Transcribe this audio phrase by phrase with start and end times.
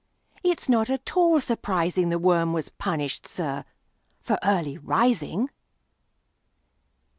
[0.43, 3.63] —it 's not at all surprising; The worm was punished, sir,
[4.19, 5.51] for early rising!"